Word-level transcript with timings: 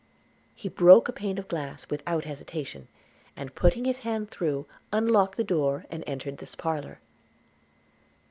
He 0.55 0.67
broke 0.67 1.07
a 1.07 1.13
pane 1.13 1.37
of 1.37 1.47
glass 1.47 1.87
without 1.87 2.25
hesitation, 2.25 2.87
and, 3.35 3.53
putting 3.53 3.85
his 3.85 3.99
hand 3.99 4.31
through, 4.31 4.65
unlocked 4.91 5.37
the 5.37 5.43
door, 5.43 5.85
and 5.91 6.03
entered 6.07 6.39
this 6.39 6.55
parlour. 6.55 6.97